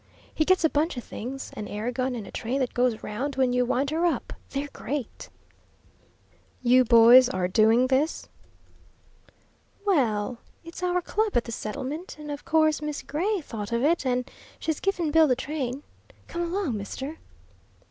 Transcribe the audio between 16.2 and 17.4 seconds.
Come along, mister."